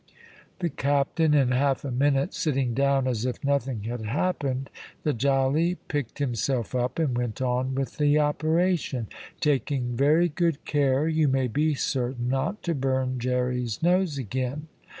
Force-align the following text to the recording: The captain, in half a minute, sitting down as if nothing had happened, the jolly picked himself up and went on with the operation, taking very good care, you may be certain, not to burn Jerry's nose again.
The 0.61 0.69
captain, 0.71 1.35
in 1.35 1.51
half 1.51 1.85
a 1.85 1.91
minute, 1.91 2.33
sitting 2.33 2.73
down 2.73 3.05
as 3.07 3.23
if 3.23 3.43
nothing 3.43 3.83
had 3.83 4.01
happened, 4.01 4.71
the 5.03 5.13
jolly 5.13 5.75
picked 5.89 6.17
himself 6.17 6.73
up 6.73 6.97
and 6.97 7.15
went 7.15 7.39
on 7.39 7.75
with 7.75 7.97
the 7.97 8.17
operation, 8.17 9.09
taking 9.39 9.95
very 9.95 10.27
good 10.27 10.65
care, 10.65 11.07
you 11.07 11.27
may 11.27 11.47
be 11.47 11.75
certain, 11.75 12.29
not 12.29 12.63
to 12.63 12.73
burn 12.73 13.19
Jerry's 13.19 13.83
nose 13.83 14.17
again. 14.17 14.69